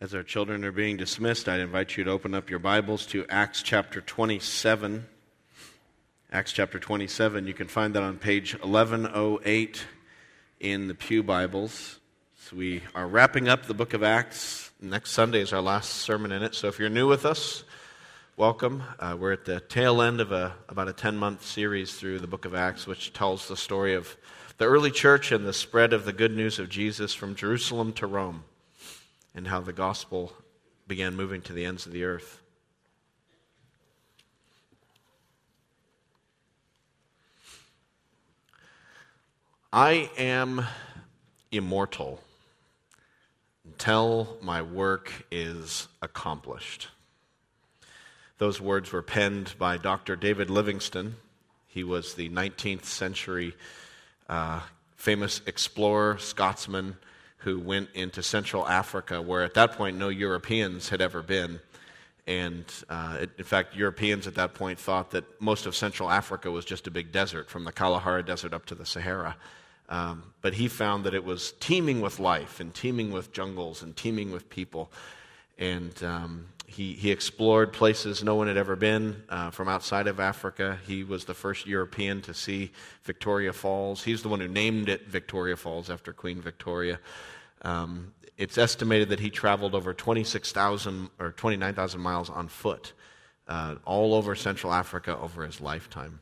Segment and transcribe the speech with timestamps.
[0.00, 3.24] As our children are being dismissed, I'd invite you to open up your Bibles to
[3.30, 5.06] Acts chapter 27.
[6.32, 9.86] Acts chapter 27, you can find that on page 1108
[10.58, 12.00] in the Pew Bibles.
[12.36, 14.72] So we are wrapping up the book of Acts.
[14.80, 16.56] Next Sunday is our last sermon in it.
[16.56, 17.62] So if you're new with us,
[18.36, 18.82] welcome.
[18.98, 22.26] Uh, we're at the tail end of a, about a 10 month series through the
[22.26, 24.16] book of Acts, which tells the story of
[24.58, 28.08] the early church and the spread of the good news of Jesus from Jerusalem to
[28.08, 28.42] Rome
[29.34, 30.32] and how the gospel
[30.86, 32.40] began moving to the ends of the earth.
[39.72, 40.64] I am
[41.50, 42.20] immortal
[43.64, 46.88] until my work is accomplished.
[48.38, 50.14] Those words were penned by Dr.
[50.14, 51.16] David Livingstone.
[51.66, 53.54] He was the 19th century
[54.28, 54.60] uh,
[54.96, 56.96] famous explorer, Scotsman,
[57.44, 61.60] who went into Central Africa, where at that point no Europeans had ever been.
[62.26, 66.50] And uh, it, in fact, Europeans at that point thought that most of Central Africa
[66.50, 69.36] was just a big desert, from the Kalahari Desert up to the Sahara.
[69.90, 73.94] Um, but he found that it was teeming with life and teeming with jungles and
[73.94, 74.90] teeming with people.
[75.58, 80.18] And um, he, he explored places no one had ever been uh, from outside of
[80.18, 80.78] Africa.
[80.86, 82.72] He was the first European to see
[83.04, 84.02] Victoria Falls.
[84.02, 86.98] He's the one who named it Victoria Falls after Queen Victoria.
[87.64, 92.92] Um, it's estimated that he traveled over 26,000 or 29,000 miles on foot
[93.48, 96.20] uh, all over Central Africa over his lifetime.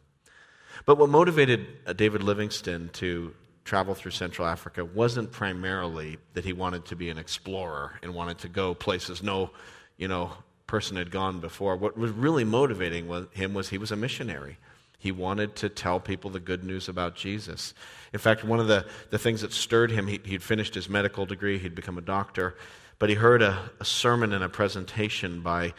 [0.86, 6.52] But what motivated uh, David Livingstone to travel through Central Africa wasn't primarily that he
[6.52, 9.50] wanted to be an explorer and wanted to go places no,
[9.96, 10.32] you know,
[10.66, 11.76] person had gone before.
[11.76, 14.58] What was really motivating him was he was a missionary.
[15.02, 17.74] He wanted to tell people the good news about Jesus.
[18.12, 21.26] In fact, one of the, the things that stirred him, he, would finished his medical
[21.26, 22.54] degree, he'd become a doctor,
[23.00, 25.74] but he heard a, a sermon and a presentation by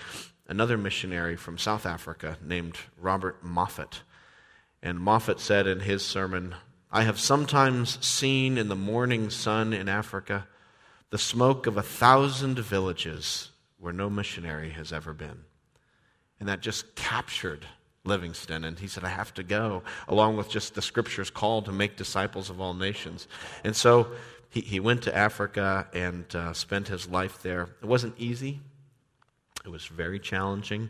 [0.49, 4.01] another missionary from South Africa named Robert Moffat.
[4.81, 6.55] And Moffat said in his sermon,
[6.91, 10.49] I have sometimes seen in the morning sun in Africa
[11.11, 15.45] the smoke of a thousand villages where no missionary has ever been.
[16.41, 17.65] And that just captured
[18.05, 18.63] Livingstone.
[18.63, 21.95] And he said, I have to go, along with just the scripture's call to make
[21.95, 23.27] disciples of all nations.
[23.63, 24.07] And so
[24.49, 27.69] he, he went to Africa and uh, spent his life there.
[27.81, 28.59] It wasn't easy,
[29.65, 30.89] it was very challenging.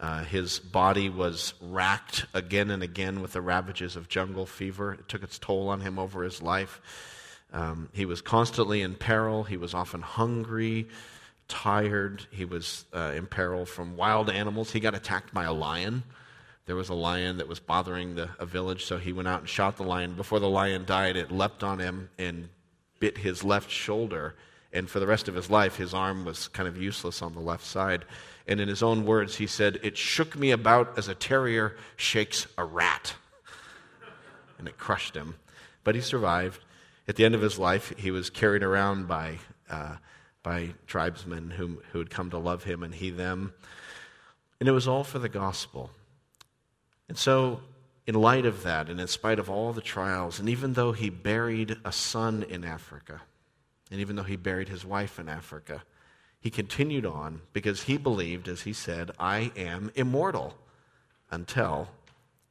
[0.00, 4.94] Uh, his body was racked again and again with the ravages of jungle fever.
[4.94, 6.80] It took its toll on him over his life.
[7.52, 9.44] Um, he was constantly in peril.
[9.44, 10.88] He was often hungry,
[11.48, 12.24] tired.
[12.30, 14.72] He was uh, in peril from wild animals.
[14.72, 16.02] He got attacked by a lion.
[16.70, 19.48] There was a lion that was bothering the, a village, so he went out and
[19.48, 20.14] shot the lion.
[20.14, 22.48] Before the lion died, it leapt on him and
[23.00, 24.36] bit his left shoulder.
[24.72, 27.40] And for the rest of his life, his arm was kind of useless on the
[27.40, 28.04] left side.
[28.46, 32.46] And in his own words, he said, It shook me about as a terrier shakes
[32.56, 33.14] a rat.
[34.60, 35.34] And it crushed him.
[35.82, 36.62] But he survived.
[37.08, 39.38] At the end of his life, he was carried around by,
[39.68, 39.96] uh,
[40.44, 43.54] by tribesmen whom, who had come to love him and he them.
[44.60, 45.90] And it was all for the gospel.
[47.10, 47.58] And so,
[48.06, 51.10] in light of that, and in spite of all the trials, and even though he
[51.10, 53.22] buried a son in Africa,
[53.90, 55.82] and even though he buried his wife in Africa,
[56.38, 60.54] he continued on because he believed, as he said, I am immortal
[61.32, 61.88] until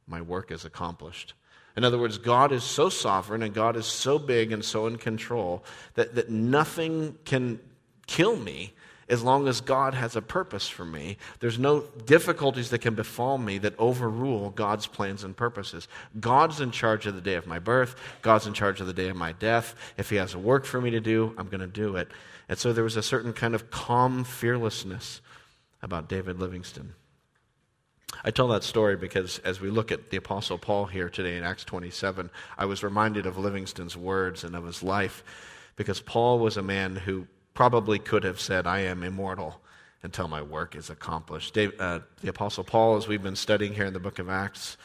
[0.06, 1.32] my work is accomplished.
[1.74, 4.98] In other words, God is so sovereign and God is so big and so in
[4.98, 7.60] control that, that nothing can
[8.06, 8.74] kill me
[9.10, 11.18] as long as God has a purpose for me.
[11.40, 15.88] There's no difficulties that can befall me that overrule God's plans and purposes.
[16.18, 19.08] God's in charge of the day of my birth, God's in charge of the day
[19.08, 19.74] of my death.
[19.98, 22.08] If He has a work for me to do, I'm going to do it.
[22.48, 25.20] And so there was a certain kind of calm fearlessness
[25.82, 26.94] about David Livingstone.
[28.24, 31.44] I tell that story because as we look at the Apostle Paul here today in
[31.44, 35.22] Acts 27, I was reminded of Livingstone's words and of his life
[35.76, 39.60] because Paul was a man who probably could have said, I am immortal
[40.02, 41.54] until my work is accomplished.
[41.54, 44.76] Dave, uh, the Apostle Paul, as we've been studying here in the book of Acts,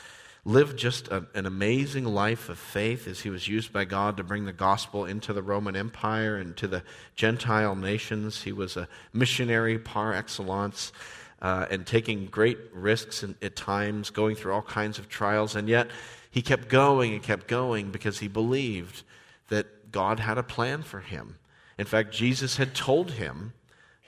[0.44, 4.24] lived just a, an amazing life of faith as he was used by God to
[4.24, 6.84] bring the gospel into the Roman Empire and to the
[7.16, 8.44] Gentile nations.
[8.44, 10.94] He was a missionary par excellence
[11.42, 15.56] uh, and taking great risks at times, going through all kinds of trials.
[15.56, 15.89] And yet
[16.30, 19.04] he kept going and kept going because he believed
[19.50, 21.38] that God had a plan for him.
[21.77, 23.54] In fact, Jesus had told him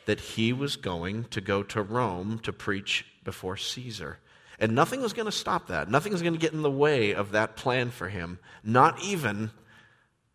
[0.06, 4.20] that he was going to go to Rome to preach before Caesar.
[4.60, 5.90] And nothing was going to stop that.
[5.90, 9.52] Nothing was going to get in the way of that plan for him, not even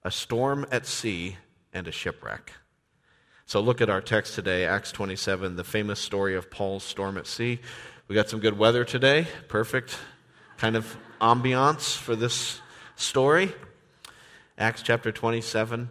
[0.04, 1.36] a storm at sea
[1.72, 2.52] and a shipwreck.
[3.46, 7.26] So look at our text today, Acts 27, the famous story of Paul's storm at
[7.26, 7.60] sea.
[8.08, 9.98] We got some good weather today, perfect
[10.58, 12.60] kind of ambiance for this
[12.94, 13.52] story.
[14.58, 15.90] Acts chapter 27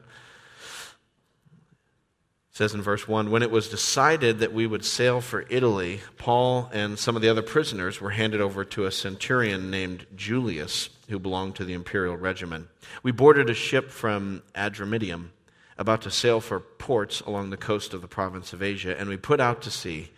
[2.52, 6.70] says in verse 1 When it was decided that we would sail for Italy, Paul
[6.74, 11.18] and some of the other prisoners were handed over to a centurion named Julius, who
[11.18, 12.68] belonged to the imperial regiment.
[13.04, 15.30] We boarded a ship from Adramyttium
[15.78, 19.18] about to sail for ports along the coast of the province of Asia, and we
[19.18, 20.12] put out to sea.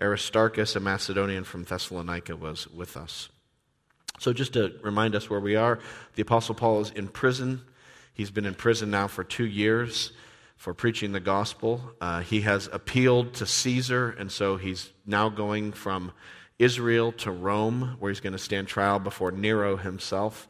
[0.00, 3.28] Aristarchus, a Macedonian from Thessalonica, was with us.
[4.18, 5.78] So, just to remind us where we are,
[6.14, 7.60] the Apostle Paul is in prison.
[8.14, 10.12] He's been in prison now for two years
[10.60, 11.80] for preaching the gospel.
[12.02, 16.12] Uh, he has appealed to Caesar, and so he's now going from
[16.58, 20.46] Israel to Rome, where he's going to stand trial before Nero himself.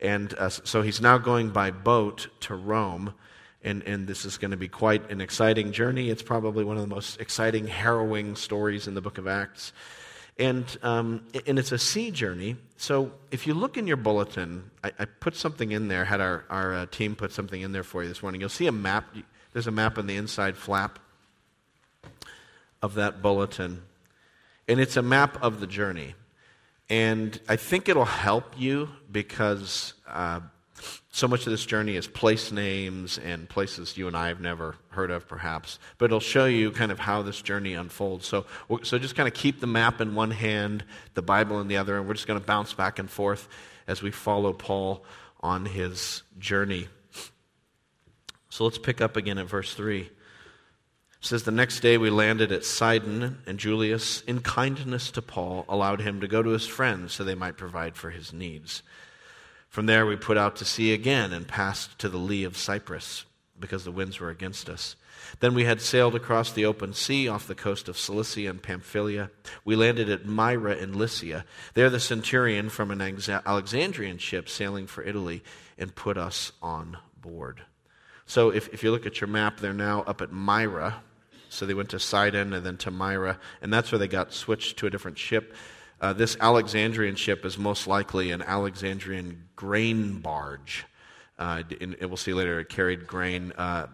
[0.00, 3.12] And uh, so he's now going by boat to Rome
[3.62, 6.08] and, and this is going to be quite an exciting journey.
[6.08, 9.74] It's probably one of the most exciting, harrowing stories in the book of Acts.
[10.38, 12.56] And, um, and it's a sea journey.
[12.78, 16.46] So if you look in your bulletin, I, I put something in there, had our,
[16.48, 18.40] our uh, team put something in there for you this morning.
[18.40, 19.14] You'll see a map.
[19.52, 20.98] There's a map on the inside flap
[22.82, 23.82] of that bulletin.
[24.68, 26.14] And it's a map of the journey.
[26.88, 30.40] And I think it'll help you because uh,
[31.12, 34.76] so much of this journey is place names and places you and I have never
[34.90, 35.78] heard of, perhaps.
[35.98, 38.26] But it'll show you kind of how this journey unfolds.
[38.26, 38.46] So,
[38.82, 41.96] so just kind of keep the map in one hand, the Bible in the other,
[41.96, 43.48] and we're just going to bounce back and forth
[43.86, 45.04] as we follow Paul
[45.40, 46.88] on his journey.
[48.50, 50.00] So let's pick up again at verse 3.
[50.02, 50.10] It
[51.20, 56.00] says, The next day we landed at Sidon, and Julius, in kindness to Paul, allowed
[56.00, 58.82] him to go to his friends so they might provide for his needs.
[59.68, 63.24] From there, we put out to sea again and passed to the lee of Cyprus
[63.58, 64.96] because the winds were against us.
[65.38, 69.30] Then we had sailed across the open sea off the coast of Cilicia and Pamphylia.
[69.64, 71.44] We landed at Myra in Lycia.
[71.74, 75.44] There, the centurion from an Alexandrian ship sailing for Italy
[75.78, 77.62] and put us on board.
[78.30, 81.02] So, if, if you look at your map, they're now up at Myra.
[81.48, 84.76] So, they went to Sidon and then to Myra, and that's where they got switched
[84.78, 85.52] to a different ship.
[86.00, 90.86] Uh, this Alexandrian ship is most likely an Alexandrian grain barge.
[91.40, 93.52] Uh, and we'll see later, it carried grain.
[93.58, 93.88] Uh,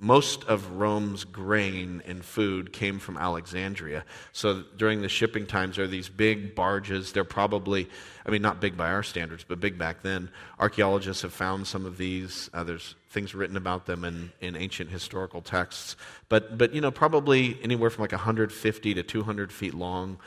[0.00, 4.04] most of Rome's grain and food came from Alexandria.
[4.32, 7.12] So during the shipping times, there are these big barges.
[7.12, 7.88] They're probably,
[8.26, 10.30] I mean, not big by our standards, but big back then.
[10.58, 12.50] Archaeologists have found some of these.
[12.52, 15.96] Uh, there's things written about them in, in ancient historical texts.
[16.28, 20.18] But, but, you know, probably anywhere from like 150 to 200 feet long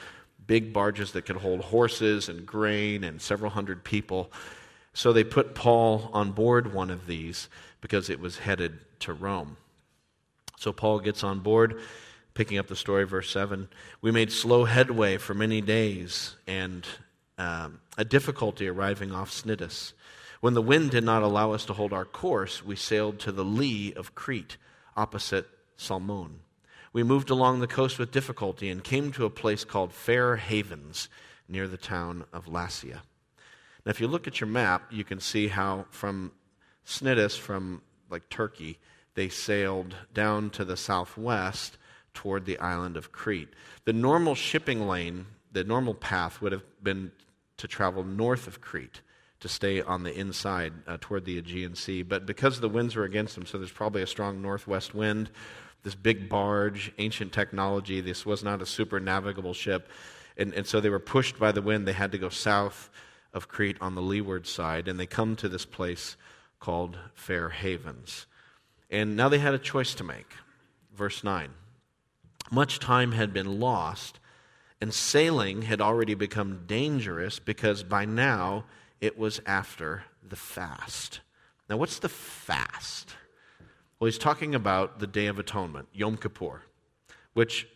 [0.48, 4.32] big barges that could hold horses and grain and several hundred people.
[4.94, 7.50] So they put Paul on board one of these
[7.82, 9.58] because it was headed to Rome.
[10.58, 11.82] So Paul gets on board,
[12.34, 13.68] picking up the story, verse 7.
[14.02, 16.86] We made slow headway for many days and
[17.38, 19.94] um, a difficulty arriving off Cnidus.
[20.42, 23.46] When the wind did not allow us to hold our course, we sailed to the
[23.46, 24.58] lee of Crete,
[24.96, 25.48] opposite
[25.78, 26.40] Salmone
[26.96, 31.10] we moved along the coast with difficulty and came to a place called Fair Havens
[31.50, 33.02] near the town of Lasea.
[33.86, 36.32] Now, if you look at your map, you can see how from
[36.88, 38.80] Cnidus, from like Turkey,
[39.16, 41.78] they sailed down to the southwest
[42.14, 43.50] toward the island of Crete.
[43.86, 47.12] The normal shipping lane, the normal path would have been
[47.58, 49.02] to travel north of Crete
[49.40, 52.04] to stay on the inside uh, toward the Aegean Sea.
[52.04, 55.30] But because the winds were against them, so there's probably a strong northwest wind,
[55.84, 58.02] this big barge, ancient technology.
[58.02, 59.90] This was not a super navigable ship.
[60.36, 61.88] And, and so they were pushed by the wind.
[61.88, 62.90] They had to go south
[63.34, 64.88] of Crete on the leeward side.
[64.88, 66.18] And they come to this place
[66.60, 68.26] called Fair Havens.
[68.96, 70.32] And now they had a choice to make.
[70.96, 71.50] Verse 9
[72.50, 74.20] Much time had been lost,
[74.80, 78.64] and sailing had already become dangerous because by now
[79.02, 81.20] it was after the fast.
[81.70, 83.16] Now, what's the fast?
[84.00, 86.62] Well, he's talking about the Day of Atonement, Yom Kippur,
[87.34, 87.68] which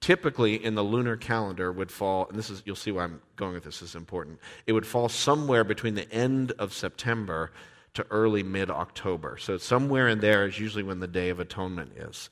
[0.00, 3.54] typically in the lunar calendar would fall, and this is, you'll see why I'm going
[3.54, 4.40] with this, this is important.
[4.66, 7.50] It would fall somewhere between the end of September
[7.96, 9.36] to early mid October.
[9.38, 12.30] So somewhere in there is usually when the Day of Atonement is.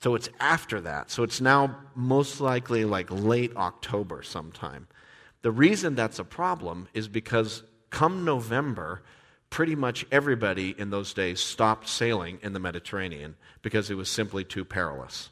[0.00, 1.10] So it's after that.
[1.10, 4.88] So it's now most likely like late October sometime.
[5.42, 9.02] The reason that's a problem is because come November,
[9.50, 14.44] pretty much everybody in those days stopped sailing in the Mediterranean because it was simply
[14.44, 15.30] too perilous.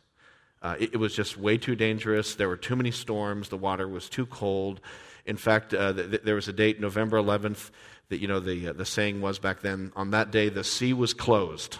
[0.62, 2.34] Uh, it, it, was just way too dangerous.
[2.34, 3.48] There were too many storms.
[3.48, 4.80] The water was too cold.
[5.24, 7.70] In fact, uh, th- th- there was a date, November 11th,
[8.10, 9.92] that you know the uh, the saying was back then.
[9.96, 11.78] On that day, the sea was closed.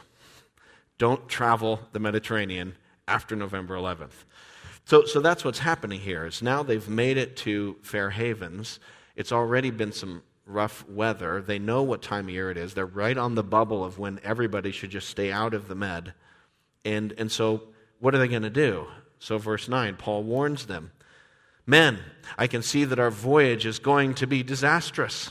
[0.97, 4.25] Don't travel the Mediterranean after November 11th.
[4.85, 6.27] So, so that's what's happening here.
[6.27, 8.81] Is now they've made it to Fair Havens.
[9.17, 11.43] It's already been some rough weather.
[11.43, 12.75] They know what time of year it is.
[12.75, 16.15] They're right on the bubble of when everybody should just stay out of the med.
[16.85, 17.63] And, and so,
[17.99, 18.87] what are they going to do?
[19.19, 20.93] So, verse 9, Paul warns them
[21.67, 21.99] Men,
[22.37, 25.31] I can see that our voyage is going to be disastrous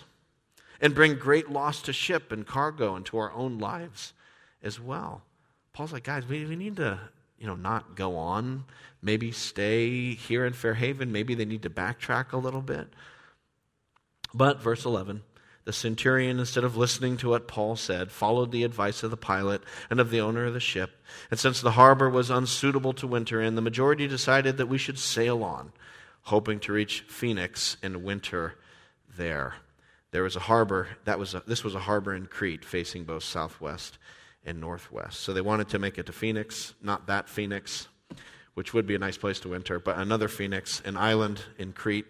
[0.82, 4.14] and bring great loss to ship and cargo and to our own lives
[4.64, 5.24] as well.
[5.74, 7.00] Paul's like, guys, we, we need to,
[7.38, 8.66] you know, not go on.
[9.02, 11.12] Maybe stay here in Fairhaven.
[11.12, 12.88] Maybe they need to backtrack a little bit.
[14.34, 15.24] But, verse 11,
[15.66, 19.64] the centurion, instead of listening to what Paul said, followed the advice of the pilot
[19.90, 20.92] and of the owner of the ship.
[21.32, 25.00] And since the harbor was unsuitable to winter in, the majority decided that we should
[25.00, 25.72] sail on
[26.24, 28.56] hoping to reach Phoenix and winter
[29.18, 29.56] there.
[30.12, 33.24] There was a harbor, that was a, this was a harbor in Crete facing both
[33.24, 33.98] southwest
[34.46, 35.20] and northwest.
[35.20, 37.88] So they wanted to make it to Phoenix, not that Phoenix,
[38.56, 42.08] which would be a nice place to winter, but another Phoenix, an island in Crete,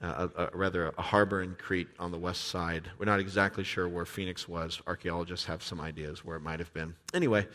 [0.00, 2.90] uh, a, a, rather a harbor in Crete on the west side.
[2.98, 4.80] We're not exactly sure where Phoenix was.
[4.86, 6.94] Archaeologists have some ideas where it might have been.
[7.12, 7.48] Anyway,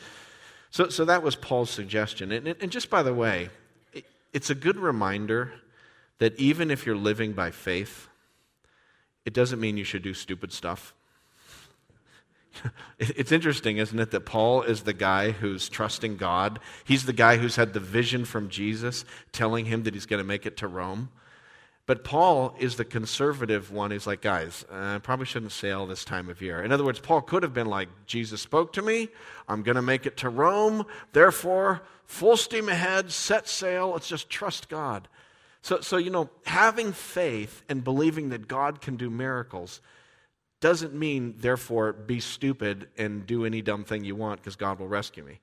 [0.70, 2.32] so, so that was Paul's suggestion.
[2.32, 3.50] And, and just by the way,
[4.34, 5.54] it's a good reminder
[6.18, 8.09] that even if you're living by faith,
[9.26, 10.94] it doesn't mean you should do stupid stuff.
[13.00, 16.60] It's interesting, isn't it, that Paul is the guy who's trusting God.
[16.84, 20.26] He's the guy who's had the vision from Jesus telling him that he's going to
[20.26, 21.10] make it to Rome.
[21.86, 23.90] But Paul is the conservative one.
[23.90, 26.62] He's like, guys, I probably shouldn't sail this time of year.
[26.62, 29.08] In other words, Paul could have been like, Jesus spoke to me.
[29.48, 30.86] I'm going to make it to Rome.
[31.14, 33.90] Therefore, full steam ahead, set sail.
[33.90, 35.08] Let's just trust God.
[35.62, 39.82] So, so, you know, having faith and believing that God can do miracles
[40.62, 44.88] doesn't mean, therefore, be stupid and do any dumb thing you want because God will
[44.88, 45.40] rescue me.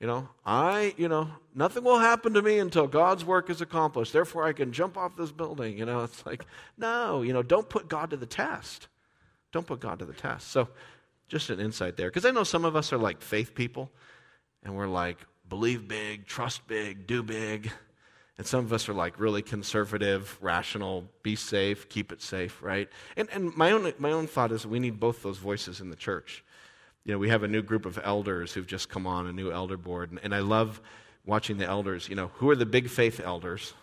[0.00, 4.12] You know, I, you know, nothing will happen to me until God's work is accomplished.
[4.12, 5.78] Therefore, I can jump off this building.
[5.78, 6.44] You know, it's like,
[6.76, 8.88] no, you know, don't put God to the test.
[9.52, 10.48] Don't put God to the test.
[10.48, 10.68] So,
[11.28, 12.08] just an insight there.
[12.08, 13.90] Because I know some of us are like faith people,
[14.62, 17.72] and we're like, believe big, trust big, do big.
[18.38, 22.88] And some of us are like really conservative, rational, be safe, keep it safe, right?
[23.16, 25.96] And, and my, own, my own thought is we need both those voices in the
[25.96, 26.44] church
[27.06, 29.52] you know, we have a new group of elders who've just come on, a new
[29.52, 30.10] elder board.
[30.10, 30.80] And, and I love
[31.24, 33.74] watching the elders, you know, who are the big faith elders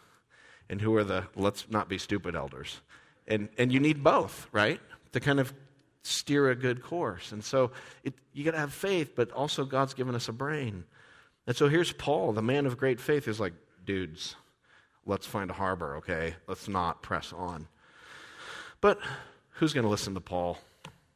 [0.70, 2.82] and who are the let's not be stupid elders.
[3.26, 4.82] And, and you need both, right?
[5.14, 5.54] To kind of
[6.02, 7.32] steer a good course.
[7.32, 7.72] And so
[8.04, 10.84] it, you got to have faith, but also God's given us a brain.
[11.48, 13.54] And so here's Paul, the man of great faith, is like,
[13.86, 14.36] dudes,
[15.06, 16.36] let's find a harbor, okay?
[16.48, 17.68] Let's not press on.
[18.82, 19.00] But
[19.52, 20.60] who's going to listen to Paul?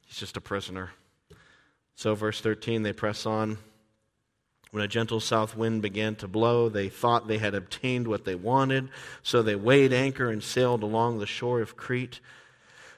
[0.05, 0.91] He's just a prisoner.
[1.95, 3.57] So, verse 13, they press on.
[4.71, 8.35] When a gentle south wind began to blow, they thought they had obtained what they
[8.35, 8.89] wanted,
[9.23, 12.19] so they weighed anchor and sailed along the shore of Crete.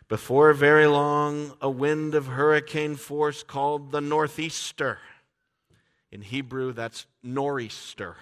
[0.08, 4.98] Before very long, a wind of hurricane force called the northeaster.
[6.12, 8.18] In Hebrew, that's nor'easter.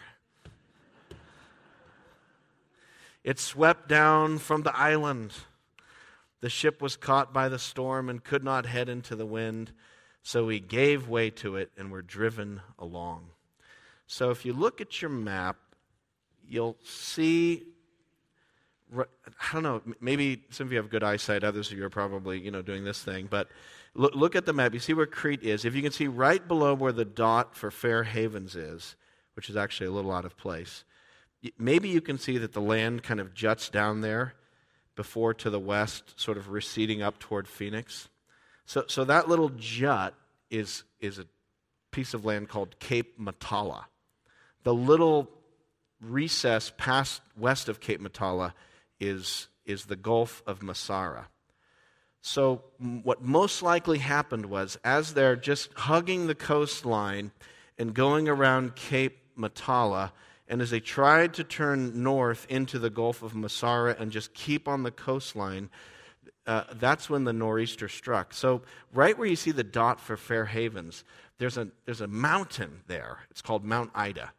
[3.28, 5.34] It swept down from the island.
[6.40, 9.74] The ship was caught by the storm and could not head into the wind.
[10.24, 13.26] So we gave way to it and were driven along.
[14.06, 15.58] So if you look at your map,
[16.48, 17.64] you'll see
[18.98, 19.04] I
[19.52, 22.52] don't know, maybe some of you have good eyesight, others of you are probably, you
[22.52, 23.50] know, doing this thing, but
[23.94, 24.74] look, look at the map.
[24.74, 25.66] You see where Crete is.
[25.66, 28.96] If you can see right below where the dot for Fair Havens is,
[29.34, 30.86] which is actually a little out of place,
[31.58, 34.34] maybe you can see that the land kind of juts down there
[34.96, 38.10] before to the west, sort of receding up toward Phoenix.
[38.66, 40.13] So, so that little jut
[40.50, 41.25] is, is a
[41.92, 43.86] piece of land called Cape Matala.
[44.63, 45.30] The little
[46.01, 48.54] recess past west of Cape Matala
[49.00, 51.25] is, is the Gulf of Messara.
[52.22, 57.32] So, what most likely happened was, as they're just hugging the coastline
[57.77, 60.12] and going around Cape Matala,
[60.48, 64.68] and as they tried to turn north into the Gulf of Messara and just keep
[64.68, 65.70] on the coastline,
[66.46, 68.34] uh, that's when the nor'easter struck.
[68.34, 68.62] So,
[68.94, 71.04] right where you see the dot for Fair Havens,
[71.38, 73.20] there's a, there's a mountain there.
[73.30, 74.32] It's called Mount Ida.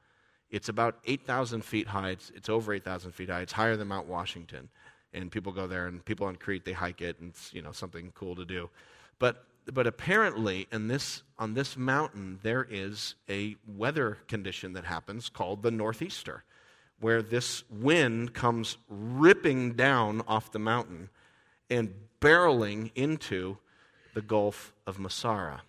[0.50, 2.10] It's about 8,000 feet high.
[2.10, 3.42] It's, it's over 8,000 feet high.
[3.42, 4.70] It's higher than Mount Washington.
[5.12, 7.72] And people go there, and people on Crete, they hike it, and it's you know,
[7.72, 8.70] something cool to do.
[9.18, 15.28] But, but apparently, in this, on this mountain, there is a weather condition that happens
[15.28, 16.44] called the northeaster,
[17.00, 21.10] where this wind comes ripping down off the mountain
[21.70, 23.58] and barreling into
[24.14, 25.60] the Gulf of Messara.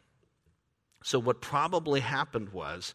[1.03, 2.94] So, what probably happened was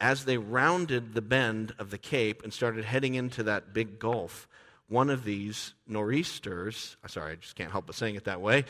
[0.00, 4.48] as they rounded the bend of the cape and started heading into that big gulf,
[4.88, 8.64] one of these nor'easters, sorry, I just can't help but saying it that way,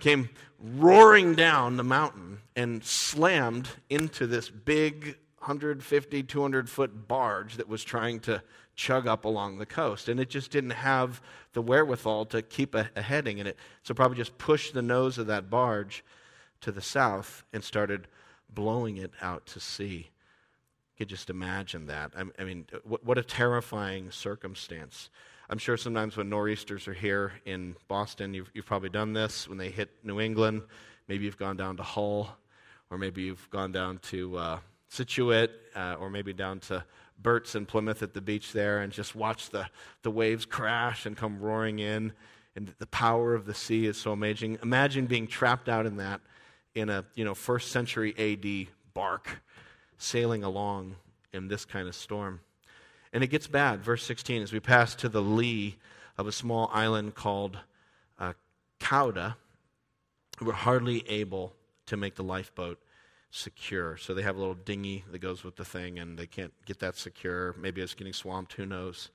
[0.00, 7.68] came roaring down the mountain and slammed into this big 150, 200 foot barge that
[7.68, 8.42] was trying to
[8.74, 10.08] chug up along the coast.
[10.08, 11.20] And it just didn't have
[11.52, 13.56] the wherewithal to keep a, a heading in it.
[13.82, 16.04] So probably just pushed the nose of that barge
[16.60, 18.08] to the south and started
[18.48, 20.10] blowing it out to sea.
[20.96, 22.12] You could just imagine that.
[22.38, 25.10] I, mean, what a terrifying circumstance.
[25.50, 29.48] I'm sure sometimes when nor'easters are here in Boston, you've, you've probably done this.
[29.48, 30.60] When they hit New England,
[31.08, 32.36] maybe you've gone down to Hull,
[32.90, 36.84] or maybe you've gone down to uh, Scituate, uh, or maybe down to
[37.18, 39.66] Burt's in Plymouth at the beach there, and just watch the,
[40.02, 42.12] the waves crash and come roaring in.
[42.54, 44.58] And the power of the sea is so amazing.
[44.62, 46.20] Imagine being trapped out in that
[46.74, 49.40] in a you know first century AD bark,
[49.96, 50.96] sailing along
[51.32, 52.40] in this kind of storm.
[53.12, 53.82] And it gets bad.
[53.82, 55.76] Verse 16, as we pass to the lee
[56.16, 57.58] of a small island called
[58.18, 58.34] uh,
[58.80, 59.36] Cauda,
[60.40, 61.54] we're hardly able
[61.86, 62.78] to make the lifeboat
[63.30, 63.96] secure.
[63.96, 66.78] So they have a little dinghy that goes with the thing, and they can't get
[66.80, 67.54] that secure.
[67.58, 69.10] Maybe it's getting swamped, who knows.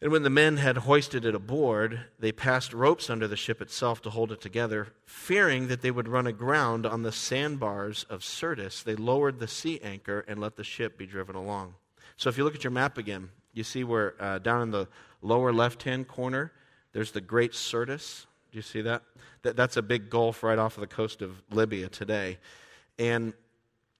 [0.00, 4.00] And when the men had hoisted it aboard, they passed ropes under the ship itself
[4.02, 4.88] to hold it together.
[5.04, 9.80] Fearing that they would run aground on the sandbars of Syrtis, they lowered the sea
[9.82, 11.74] anchor and let the ship be driven along.
[12.16, 14.88] So if you look at your map again, you see where uh, down in the
[15.22, 16.52] lower left hand corner,
[16.92, 18.26] there's the Great Syrtis.
[18.50, 19.02] Do you see that?
[19.42, 19.56] that?
[19.56, 22.38] That's a big gulf right off of the coast of Libya today.
[22.98, 23.34] And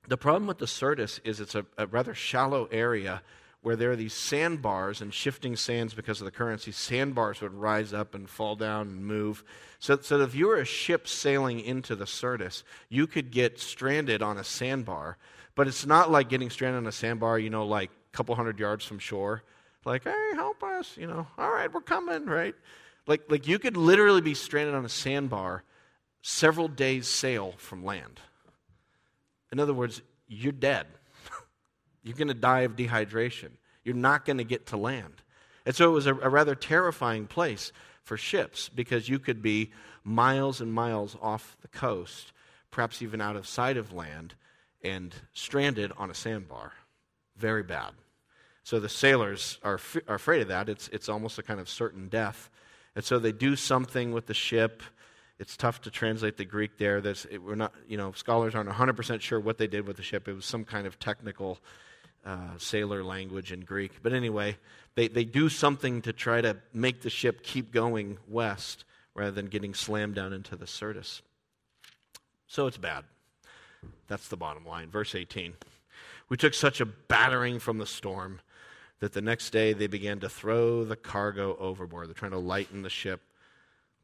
[0.07, 3.23] the problem with the Syrtis is it's a, a rather shallow area
[3.61, 6.65] where there are these sandbars and shifting sands because of the currents.
[6.65, 9.43] These sandbars would rise up and fall down and move.
[9.81, 14.23] So, so if you were a ship sailing into the Syrtis, you could get stranded
[14.23, 15.19] on a sandbar.
[15.55, 18.85] But it's not like getting stranded on a sandbar, you know, like couple hundred yards
[18.85, 19.45] from shore,
[19.85, 22.57] like, hey, help us, you know, all right, we're coming, right?
[23.07, 25.63] Like, like you could literally be stranded on a sandbar
[26.21, 28.21] several days' sail from land.
[29.53, 30.89] In other words, you're dead.
[32.03, 33.51] you're going to die of dehydration.
[33.85, 35.15] You're not going to get to land.
[35.65, 37.71] And so it was a, a rather terrifying place
[38.03, 39.71] for ships because you could be
[40.03, 42.33] miles and miles off the coast,
[42.73, 44.35] perhaps even out of sight of land,
[44.83, 46.73] and stranded on a sandbar.
[47.37, 47.93] Very bad.
[48.69, 50.69] So the sailors are, f- are afraid of that.
[50.69, 52.51] It's, it's almost a kind of certain death.
[52.95, 54.83] And so they do something with the ship.
[55.39, 57.01] It's tough to translate the Greek there.
[57.01, 60.03] There's, it, we're not, you know, scholars aren't 100% sure what they did with the
[60.03, 60.29] ship.
[60.29, 61.59] It was some kind of technical
[62.27, 64.03] uh, sailor language in Greek.
[64.03, 64.59] But anyway,
[64.97, 69.47] they, they do something to try to make the ship keep going west rather than
[69.47, 71.23] getting slammed down into the Syrtis.
[72.47, 73.05] So it's bad.
[74.09, 74.91] That's the bottom line.
[74.91, 75.55] Verse 18.
[76.29, 78.41] We took such a battering from the storm
[79.01, 82.09] that the next day they began to throw the cargo overboard.
[82.09, 83.21] They're trying to lighten the ship.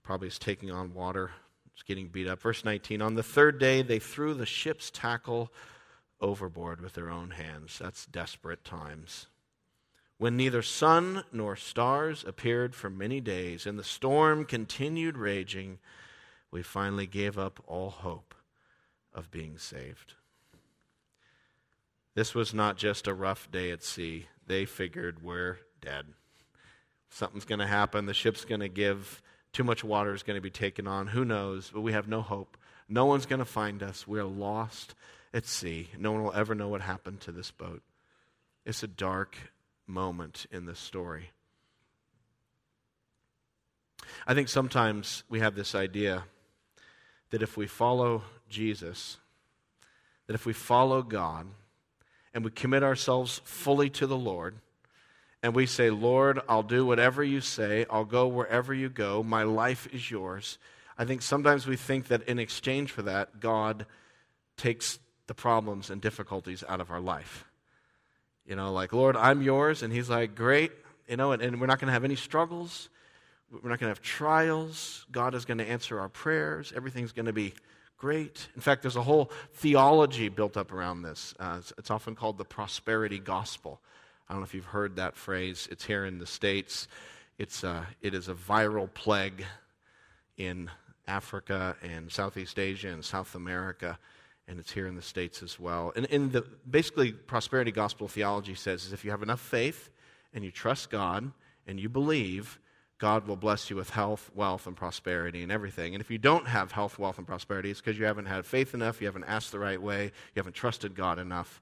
[0.02, 1.32] Probably it's taking on water.
[1.72, 2.40] It's getting beat up.
[2.40, 5.52] Verse 19 On the third day, they threw the ship's tackle
[6.20, 7.78] overboard with their own hands.
[7.80, 9.26] That's desperate times.
[10.18, 15.80] When neither sun nor stars appeared for many days, and the storm continued raging,
[16.52, 18.34] we finally gave up all hope
[19.12, 20.14] of being saved.
[22.14, 26.06] This was not just a rough day at sea they figured we're dead.
[27.10, 28.06] Something's going to happen.
[28.06, 29.22] The ship's going to give.
[29.52, 31.08] Too much water is going to be taken on.
[31.08, 31.70] Who knows?
[31.72, 32.56] But we have no hope.
[32.88, 34.06] No one's going to find us.
[34.06, 34.94] We're lost
[35.32, 35.88] at sea.
[35.98, 37.82] No one will ever know what happened to this boat.
[38.64, 39.36] It's a dark
[39.86, 41.30] moment in this story.
[44.26, 46.24] I think sometimes we have this idea
[47.30, 49.18] that if we follow Jesus,
[50.26, 51.46] that if we follow God,
[52.34, 54.56] and we commit ourselves fully to the Lord,
[55.42, 59.44] and we say, Lord, I'll do whatever you say, I'll go wherever you go, my
[59.44, 60.58] life is yours.
[60.98, 63.86] I think sometimes we think that in exchange for that, God
[64.56, 67.44] takes the problems and difficulties out of our life.
[68.46, 69.82] You know, like, Lord, I'm yours.
[69.82, 70.72] And He's like, great.
[71.08, 72.88] You know, and, and we're not going to have any struggles.
[73.50, 75.06] We're not going to have trials.
[75.10, 76.72] God is going to answer our prayers.
[76.74, 77.54] Everything's going to be
[77.98, 78.48] great.
[78.54, 81.34] In fact, there's a whole theology built up around this.
[81.38, 83.80] Uh, it's, often called the prosperity gospel.
[84.28, 85.68] I don't know if you've heard that phrase.
[85.70, 86.88] It's here in the States.
[87.38, 89.44] It's, uh, it is a viral plague
[90.36, 90.70] in
[91.06, 93.98] Africa and Southeast Asia and South America,
[94.48, 95.92] and it's here in the States as well.
[95.96, 99.90] And in the, basically, prosperity gospel theology says is if you have enough faith
[100.32, 101.30] and you trust God
[101.66, 102.58] and you believe,
[103.04, 105.94] God will bless you with health, wealth, and prosperity and everything.
[105.94, 108.72] And if you don't have health, wealth, and prosperity, it's because you haven't had faith
[108.72, 111.60] enough, you haven't asked the right way, you haven't trusted God enough.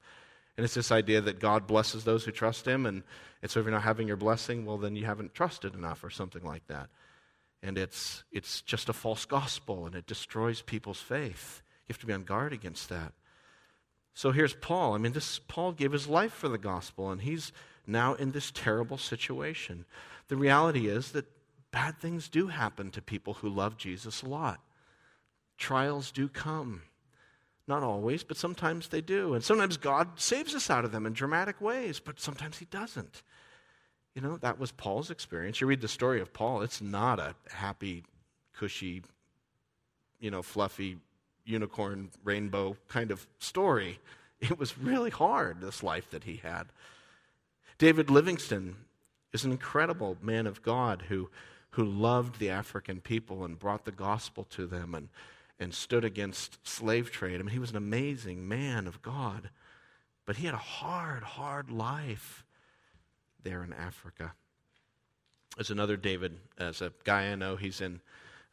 [0.57, 3.03] And it's this idea that God blesses those who trust Him, and,
[3.43, 6.11] and so if you're not having your blessing, well, then you haven't trusted enough, or
[6.11, 6.91] something like that.
[7.61, 11.61] And it's, it's just a false gospel, and it destroys people's faith.
[11.89, 13.15] You have to be on guard against that.
[14.15, 14.95] So here's Paul.
[14.95, 17.53] I mean, this Paul gave his life for the gospel, and he's
[17.87, 19.85] now in this terrible situation.
[20.29, 21.27] The reality is that
[21.71, 24.61] bad things do happen to people who love Jesus a lot.
[25.57, 26.83] Trials do come.
[27.67, 29.35] Not always, but sometimes they do.
[29.35, 33.23] And sometimes God saves us out of them in dramatic ways, but sometimes He doesn't.
[34.15, 35.61] You know, that was Paul's experience.
[35.61, 38.05] You read the story of Paul, it's not a happy,
[38.53, 39.03] cushy,
[40.21, 40.99] you know, fluffy,
[41.45, 43.99] unicorn, rainbow kind of story.
[44.41, 46.65] It was really hard, this life that he had.
[47.79, 48.77] David Livingstone
[49.33, 51.31] is an incredible man of God who,
[51.71, 55.09] who loved the African people and brought the gospel to them and,
[55.59, 57.41] and stood against slave trade.
[57.41, 59.51] I mean, he was an amazing man of God,
[60.27, 62.45] but he had a hard, hard life
[63.43, 64.33] there in Africa.
[65.57, 68.01] There's another David, as a guy I know, he's in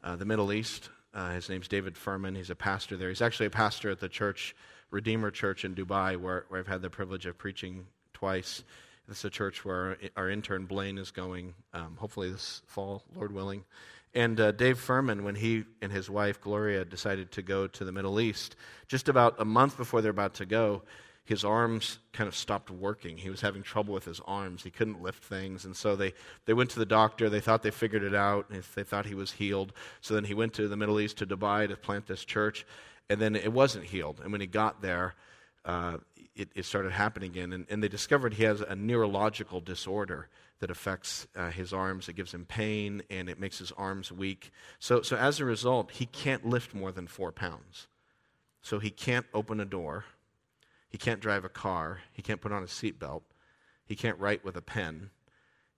[0.03, 0.89] uh, the Middle East.
[1.13, 2.35] Uh, his name's David Furman.
[2.35, 3.09] He's a pastor there.
[3.09, 4.55] He's actually a pastor at the church,
[4.91, 8.63] Redeemer Church in Dubai, where, where I've had the privilege of preaching twice.
[9.09, 13.63] Is a church where our intern Blaine is going, um, hopefully this fall, Lord willing.
[14.13, 17.91] And uh, Dave Furman, when he and his wife Gloria decided to go to the
[17.91, 18.55] Middle East,
[18.87, 20.83] just about a month before they're about to go,
[21.29, 23.15] his arms kind of stopped working.
[23.15, 24.63] He was having trouble with his arms.
[24.63, 25.63] He couldn't lift things.
[25.63, 26.15] And so they,
[26.45, 27.29] they went to the doctor.
[27.29, 28.47] They thought they figured it out.
[28.49, 29.71] They thought he was healed.
[30.01, 32.65] So then he went to the Middle East, to Dubai, to plant this church.
[33.11, 34.21] And then it wasn't healed.
[34.23, 35.13] And when he got there,
[35.65, 35.97] uh,
[36.35, 37.53] it, it, started happening again.
[37.53, 40.29] And, and, they discovered he has a neurological disorder
[40.61, 42.09] that affects uh, his arms.
[42.09, 44.49] It gives him pain and it makes his arms weak.
[44.79, 47.87] So, so as a result, he can't lift more than four pounds.
[48.63, 50.05] So he can't open a door.
[50.89, 51.99] He can't drive a car.
[52.11, 53.21] He can't put on a seatbelt.
[53.85, 55.11] He can't write with a pen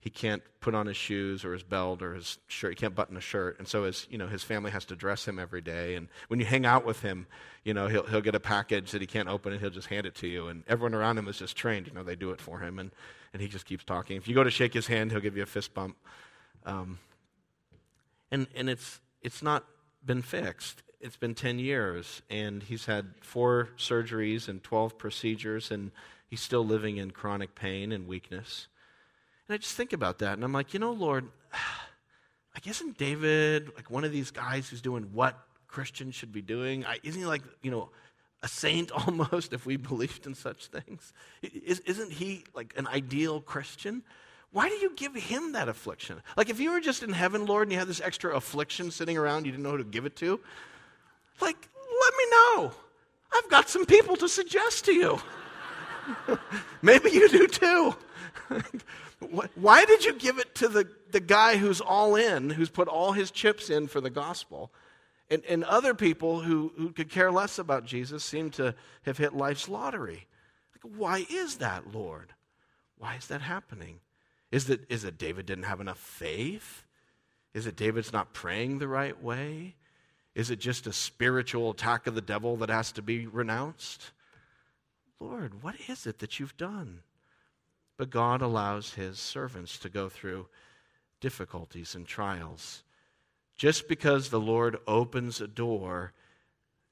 [0.02, 2.72] he can't put on his shoes or his belt or his shirt.
[2.72, 3.60] He can't button a shirt.
[3.60, 5.94] And so his, you know, his family has to dress him every day.
[5.94, 7.28] And when you hang out with him,
[7.62, 10.04] you know, he'll, he'll get a package that he can't open and he'll just hand
[10.04, 10.48] it to you.
[10.48, 11.86] And everyone around him is just trained.
[11.86, 12.80] You know, they do it for him.
[12.80, 12.90] And,
[13.32, 14.16] and he just keeps talking.
[14.16, 15.96] If you go to shake his hand, he'll give you a fist bump.
[16.66, 16.98] Um,
[18.32, 19.64] and and it's, it's not
[20.04, 20.82] been fixed.
[21.02, 22.22] It's been 10 years.
[22.30, 25.70] And he's had four surgeries and 12 procedures.
[25.70, 25.90] And
[26.32, 28.68] he's still living in chronic pain and weakness.
[29.52, 31.28] And I just think about that, and I'm like, you know, Lord,
[32.54, 35.38] like, isn't David like one of these guys who's doing what
[35.68, 36.86] Christians should be doing?
[36.86, 37.90] I, isn't he like, you know,
[38.42, 41.12] a saint almost if we believed in such things?
[41.42, 44.02] Is, isn't he like an ideal Christian?
[44.52, 46.22] Why do you give him that affliction?
[46.34, 49.18] Like, if you were just in heaven, Lord, and you had this extra affliction sitting
[49.18, 50.40] around, you didn't know who to give it to,
[51.40, 51.68] like,
[52.00, 52.72] let me know.
[53.34, 55.20] I've got some people to suggest to you.
[56.82, 57.94] Maybe you do too.
[59.54, 63.12] Why did you give it to the, the guy who's all in, who's put all
[63.12, 64.72] his chips in for the gospel?
[65.30, 69.34] And, and other people who, who could care less about Jesus seem to have hit
[69.34, 70.26] life's lottery.
[70.74, 72.34] Like, why is that, Lord?
[72.98, 74.00] Why is that happening?
[74.50, 76.84] Is it, is it David didn't have enough faith?
[77.54, 79.76] Is it David's not praying the right way?
[80.34, 84.12] Is it just a spiritual attack of the devil that has to be renounced?
[85.20, 87.00] Lord, what is it that you've done?
[87.98, 90.48] But God allows his servants to go through
[91.20, 92.82] difficulties and trials.
[93.56, 96.14] Just because the Lord opens a door,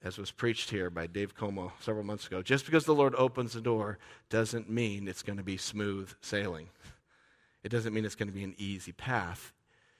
[0.02, 3.56] as was preached here by Dave Como several months ago, just because the Lord opens
[3.56, 3.98] a door
[4.28, 6.68] doesn't mean it's going to be smooth sailing.
[7.64, 9.54] It doesn't mean it's going to be an easy path.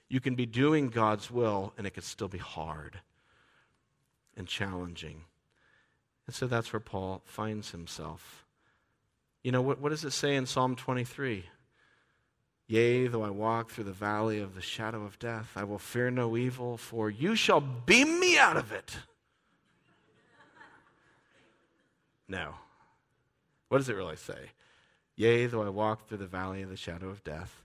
[0.07, 3.01] You can be doing God's will, and it can still be hard
[4.35, 5.23] and challenging.
[6.27, 8.45] And so that's where Paul finds himself.
[9.43, 11.45] You know, what, what does it say in Psalm 23?
[12.67, 16.09] Yea, though I walk through the valley of the shadow of death, I will fear
[16.09, 18.97] no evil, for you shall beam me out of it.
[22.27, 22.53] No.
[23.67, 24.51] What does it really say?
[25.17, 27.61] Yea, though I walk through the valley of the shadow of death,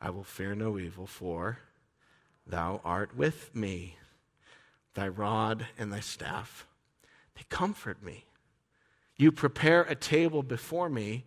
[0.00, 1.58] I will fear no evil, for
[2.46, 3.96] thou art with me.
[4.96, 6.66] Thy rod and thy staff,
[7.34, 8.24] they comfort me.
[9.18, 11.26] You prepare a table before me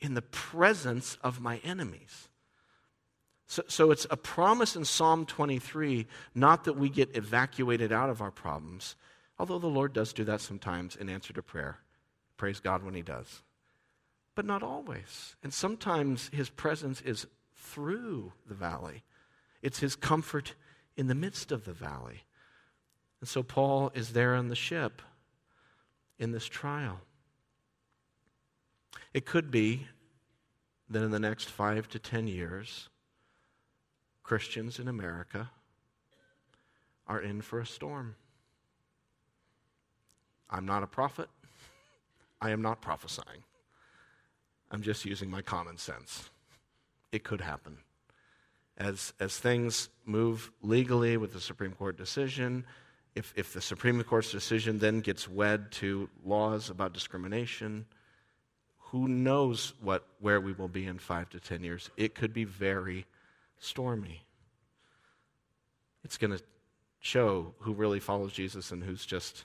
[0.00, 2.28] in the presence of my enemies.
[3.46, 8.20] So, so it's a promise in Psalm 23, not that we get evacuated out of
[8.20, 8.96] our problems,
[9.38, 11.78] although the Lord does do that sometimes in answer to prayer.
[12.36, 13.42] Praise God when He does.
[14.34, 15.36] But not always.
[15.44, 19.04] And sometimes His presence is through the valley,
[19.62, 20.54] it's His comfort
[20.96, 22.24] in the midst of the valley.
[23.24, 25.00] And so Paul is there on the ship
[26.18, 27.00] in this trial.
[29.14, 29.86] It could be
[30.90, 32.90] that in the next five to ten years,
[34.22, 35.50] Christians in America
[37.08, 38.16] are in for a storm.
[40.50, 41.30] I'm not a prophet.
[42.42, 43.42] I am not prophesying.
[44.70, 46.28] I'm just using my common sense.
[47.10, 47.78] It could happen.
[48.76, 52.66] As, as things move legally with the Supreme Court decision,
[53.14, 57.86] if, if the Supreme Court's decision then gets wed to laws about discrimination,
[58.90, 61.90] who knows what, where we will be in five to ten years?
[61.96, 63.06] It could be very
[63.58, 64.22] stormy.
[66.04, 66.42] It's going to
[67.00, 69.44] show who really follows Jesus and who's just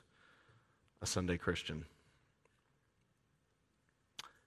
[1.02, 1.86] a Sunday Christian.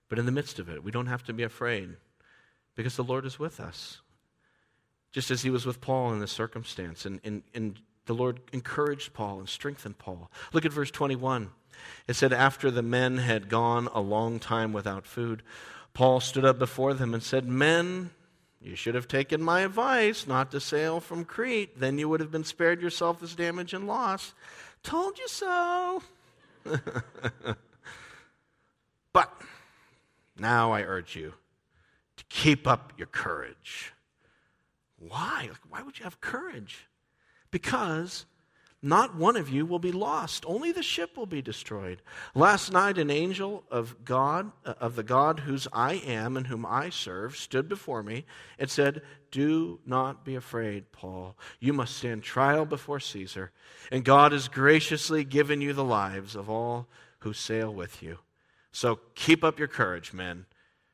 [0.08, 1.96] But in the midst of it, we don't have to be afraid
[2.74, 4.00] because the Lord is with us.
[5.10, 7.06] Just as he was with Paul in this circumstance.
[7.06, 7.78] And, and, and
[8.12, 10.30] the Lord encouraged Paul and strengthened Paul.
[10.52, 11.50] Look at verse 21.
[12.06, 15.42] It said, After the men had gone a long time without food,
[15.94, 18.10] Paul stood up before them and said, Men,
[18.60, 21.80] you should have taken my advice not to sail from Crete.
[21.80, 24.34] Then you would have been spared yourself this damage and loss.
[24.82, 26.02] Told you so.
[29.14, 29.32] but
[30.38, 31.32] now I urge you
[32.18, 33.94] to keep up your courage.
[34.98, 35.48] Why?
[35.70, 36.88] Why would you have courage?
[37.52, 38.26] Because
[38.84, 40.44] not one of you will be lost.
[40.44, 42.02] Only the ship will be destroyed.
[42.34, 46.66] Last night, an angel of God, uh, of the God whose I am and whom
[46.66, 48.24] I serve, stood before me
[48.58, 51.36] and said, Do not be afraid, Paul.
[51.60, 53.52] You must stand trial before Caesar,
[53.92, 56.88] and God has graciously given you the lives of all
[57.20, 58.18] who sail with you.
[58.72, 60.46] So keep up your courage, men,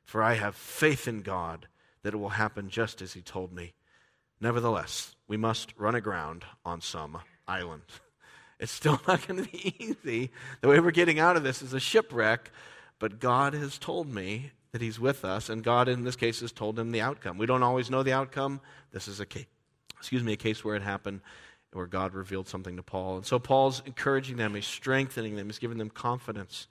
[0.04, 1.68] for I have faith in God
[2.02, 3.72] that it will happen just as he told me.
[4.40, 7.82] Nevertheless, we must run aground on some island.
[8.60, 10.32] It's still not going to be easy.
[10.62, 12.50] The way we're getting out of this is a shipwreck,
[12.98, 16.50] but God has told me that He's with us, and God, in this case, has
[16.50, 17.38] told him the outcome.
[17.38, 18.60] We don't always know the outcome.
[18.90, 19.46] This is a case,
[19.96, 21.20] excuse me, a case where it happened,
[21.72, 23.18] where God revealed something to Paul.
[23.18, 26.66] And so Paul's encouraging them, he's strengthening them, he's giving them confidence.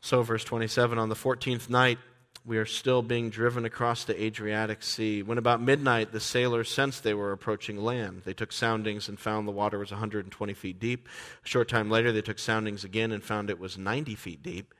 [0.00, 1.98] So, verse 27 on the 14th night,
[2.46, 5.22] we are still being driven across the Adriatic Sea.
[5.22, 8.22] When about midnight, the sailors sensed they were approaching land.
[8.24, 11.08] They took soundings and found the water was 120 feet deep.
[11.42, 14.74] A short time later, they took soundings again and found it was 90 feet deep.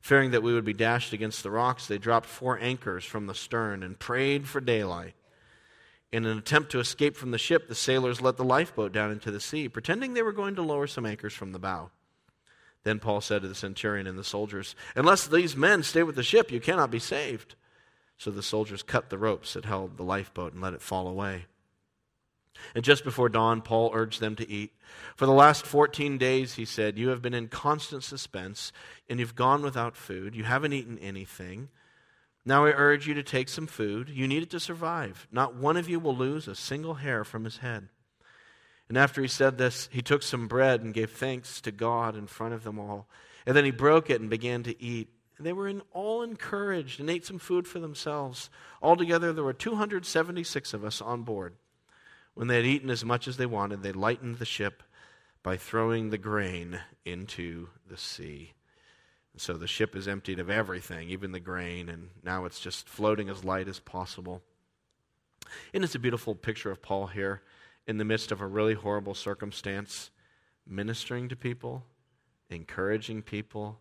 [0.00, 3.34] Fearing that we would be dashed against the rocks, they dropped four anchors from the
[3.34, 5.14] stern and prayed for daylight.
[6.12, 9.30] In an attempt to escape from the ship, the sailors let the lifeboat down into
[9.30, 11.90] the sea, pretending they were going to lower some anchors from the bow.
[12.84, 16.22] Then Paul said to the centurion and the soldiers, Unless these men stay with the
[16.22, 17.56] ship, you cannot be saved.
[18.18, 21.46] So the soldiers cut the ropes that held the lifeboat and let it fall away.
[22.74, 24.72] And just before dawn, Paul urged them to eat.
[25.16, 28.72] For the last 14 days, he said, You have been in constant suspense,
[29.08, 30.36] and you've gone without food.
[30.36, 31.68] You haven't eaten anything.
[32.44, 34.08] Now I urge you to take some food.
[34.08, 35.26] You need it to survive.
[35.32, 37.88] Not one of you will lose a single hair from his head.
[38.88, 42.26] And after he said this, he took some bread and gave thanks to God in
[42.26, 43.08] front of them all.
[43.46, 45.08] And then he broke it and began to eat.
[45.38, 48.50] And they were all encouraged and ate some food for themselves.
[48.82, 51.54] Altogether, there were 276 of us on board.
[52.34, 54.82] When they had eaten as much as they wanted, they lightened the ship
[55.42, 58.52] by throwing the grain into the sea.
[59.32, 62.88] And so the ship is emptied of everything, even the grain, and now it's just
[62.88, 64.42] floating as light as possible.
[65.72, 67.42] And it's a beautiful picture of Paul here
[67.86, 70.10] in the midst of a really horrible circumstance,
[70.66, 71.84] ministering to people,
[72.50, 73.78] encouraging people,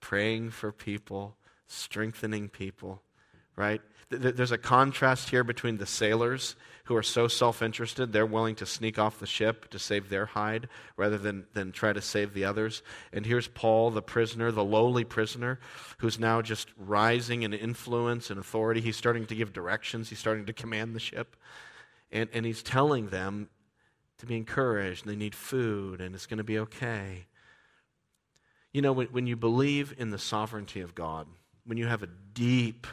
[0.00, 1.36] praying for people,
[1.66, 3.02] strengthening people,
[3.56, 3.80] right?
[4.10, 8.66] There's a contrast here between the sailors who are so self interested, they're willing to
[8.66, 12.44] sneak off the ship to save their hide rather than, than try to save the
[12.44, 12.82] others.
[13.12, 15.60] And here's Paul, the prisoner, the lowly prisoner,
[15.98, 18.80] who's now just rising in influence and authority.
[18.80, 21.36] He's starting to give directions, he's starting to command the ship.
[22.12, 23.48] And, and he's telling them
[24.18, 27.26] to be encouraged, they need food, and it's going to be okay.
[28.72, 31.26] You know, when, when you believe in the sovereignty of God,
[31.64, 32.86] when you have a deep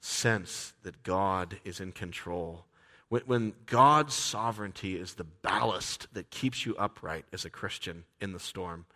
[0.00, 2.66] sense that God is in control,
[3.08, 8.32] when, when God's sovereignty is the ballast that keeps you upright as a Christian in
[8.32, 8.86] the storm,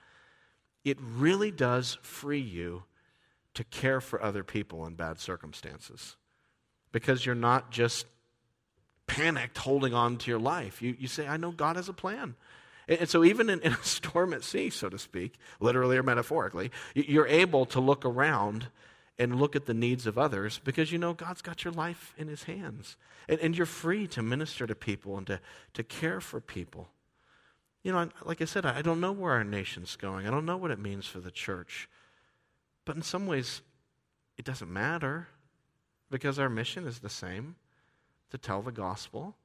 [0.84, 2.84] it really does free you
[3.54, 6.16] to care for other people in bad circumstances.
[6.92, 8.06] Because you're not just
[9.10, 10.80] panicked holding on to your life.
[10.80, 12.34] You, you say, I know God has a plan.
[12.88, 16.70] And, so, even in, in, a storm at sea, so to speak, literally or metaphorically,
[16.94, 18.68] you're able to look around
[19.18, 22.28] and look at the needs of others because you know God's got your life in
[22.28, 22.96] His hands.
[23.28, 25.40] And, and you're free to minister to people and to,
[25.74, 26.88] to care for people.
[27.82, 30.56] You know, like I said, I don't know where our nation's going, I don't know
[30.56, 31.88] what it means for the church.
[32.84, 33.62] But in some ways,
[34.36, 35.28] it doesn't matter
[36.10, 37.56] because our mission is the same
[38.30, 39.36] to tell the gospel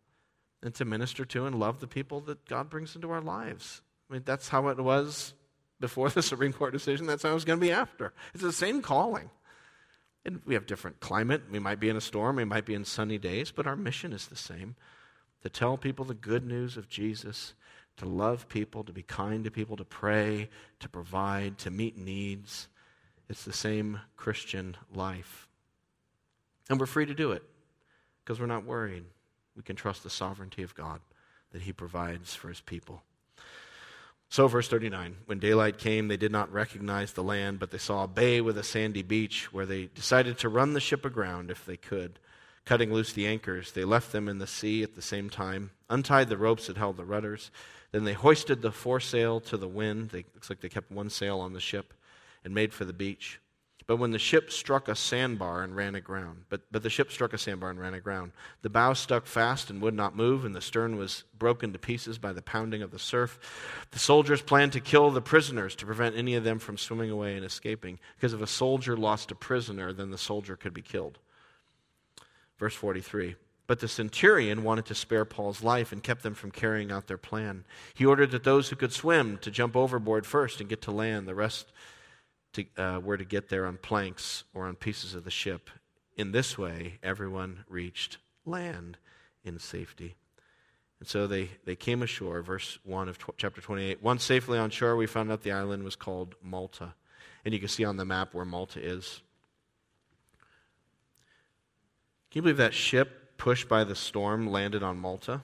[0.62, 3.82] and to minister to and love the people that God brings into our lives.
[4.10, 5.34] I mean, that's how it was
[5.80, 7.06] before the Supreme Court decision.
[7.06, 8.14] That's how it's going to be after.
[8.34, 9.30] It's the same calling.
[10.26, 11.44] And we have different climate.
[11.52, 14.12] We might be in a storm, we might be in sunny days, but our mission
[14.12, 14.76] is the same
[15.44, 17.54] to tell people the good news of Jesus,
[17.98, 22.68] to love people, to be kind to people, to pray, to provide, to meet needs.
[23.30, 25.48] It's the same Christian life.
[26.68, 27.44] And we're free to do it
[28.26, 29.06] because we're not worried.
[29.56, 31.00] We can trust the sovereignty of God
[31.52, 33.04] that He provides for His people.
[34.30, 38.04] So, verse 39 When daylight came, they did not recognize the land, but they saw
[38.04, 41.66] a bay with a sandy beach where they decided to run the ship aground if
[41.66, 42.20] they could.
[42.66, 46.30] Cutting loose the anchors, they left them in the sea at the same time, untied
[46.30, 47.52] the ropes that held the rudders.
[47.92, 50.10] Then they hoisted the foresail to the wind.
[50.10, 51.94] They, looks like they kept one sail on the ship
[52.44, 53.40] and made for the beach.
[53.88, 57.34] But when the ship struck a sandbar and ran aground, but, but the ship struck
[57.34, 58.32] a sandbar and ran aground,
[58.64, 62.18] the bow stuck fast and would not move, and the stern was broken to pieces
[62.18, 63.38] by the pounding of the surf.
[63.92, 67.36] The soldiers planned to kill the prisoners to prevent any of them from swimming away
[67.36, 71.20] and escaping, because if a soldier lost a prisoner, then the soldier could be killed.
[72.58, 73.36] Verse 43.
[73.68, 77.18] But the centurion wanted to spare Paul's life and kept them from carrying out their
[77.18, 77.66] plan.
[77.94, 81.28] He ordered that those who could swim to jump overboard first and get to land,
[81.28, 81.72] the rest
[82.56, 85.70] to, uh, were to get there on planks or on pieces of the ship.
[86.18, 88.98] In this way, everyone reached land
[89.44, 90.16] in safety.
[91.00, 94.02] And so they, they came ashore, verse 1 of tw- chapter 28.
[94.02, 96.94] Once safely on shore, we found out the island was called Malta.
[97.44, 99.22] And you can see on the map where Malta is.
[102.32, 105.42] Can you believe that ship, pushed by the storm, landed on Malta?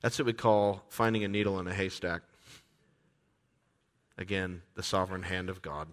[0.00, 2.22] That's what we call finding a needle in a haystack.
[4.22, 5.88] Again, the sovereign hand of God.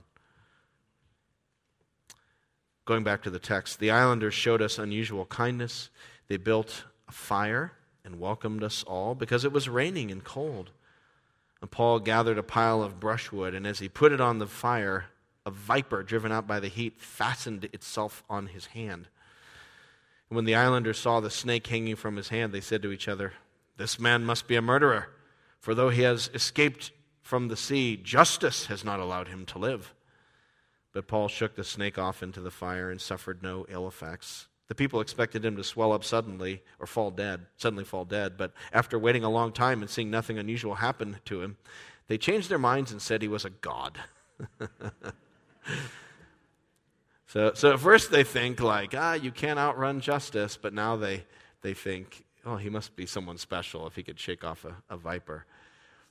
[2.86, 5.90] Going back to the text, the islanders showed us unusual kindness.
[6.28, 7.72] They built a fire
[8.06, 10.70] and welcomed us all because it was raining and cold.
[11.60, 15.06] And Paul gathered a pile of brushwood, and as he put it on the fire,
[15.44, 19.08] a viper driven out by the heat fastened itself on his hand.
[20.30, 23.08] And when the islanders saw the snake hanging from his hand, they said to each
[23.08, 23.34] other,
[23.78, 25.10] This man must be a murderer,
[25.60, 26.92] for though he has escaped
[27.30, 29.94] from the sea, justice has not allowed him to live.
[30.94, 34.48] But Paul shook the snake off into the fire and suffered no ill effects.
[34.68, 38.54] The people expected him to swell up suddenly or fall dead, suddenly fall dead, but
[38.74, 41.58] after waiting a long time and seeing nothing unusual happen to him,
[42.08, 44.00] they changed their minds and said he was a god.
[47.28, 51.26] so, so at first they think like, ah, you can't outrun justice, but now they,
[51.62, 54.98] they think, oh, he must be someone special if he could shake off a, a
[54.98, 55.46] viper.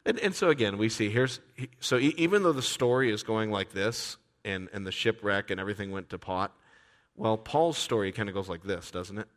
[0.09, 1.39] And, and so again, we see here's
[1.81, 5.91] so even though the story is going like this, and, and the shipwreck and everything
[5.91, 6.57] went to pot,
[7.15, 9.29] well, Paul's story kind of goes like this, doesn't it?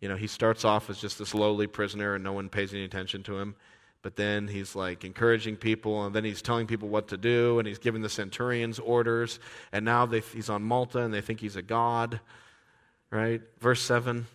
[0.00, 2.82] You know, he starts off as just this lowly prisoner, and no one pays any
[2.82, 3.54] attention to him.
[4.02, 7.68] But then he's like encouraging people, and then he's telling people what to do, and
[7.68, 9.38] he's giving the centurions orders.
[9.70, 12.18] And now they, he's on Malta, and they think he's a god,
[13.10, 13.42] right?
[13.60, 14.26] Verse 7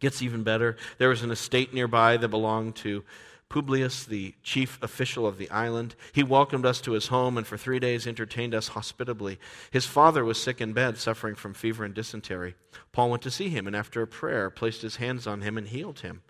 [0.00, 0.76] gets even better.
[0.98, 3.04] There was an estate nearby that belonged to
[3.48, 5.94] Publius, the chief official of the island.
[6.12, 9.38] He welcomed us to his home and for three days entertained us hospitably.
[9.70, 12.54] His father was sick in bed, suffering from fever and dysentery.
[12.92, 15.68] Paul went to see him and, after a prayer, placed his hands on him and
[15.68, 16.22] healed him.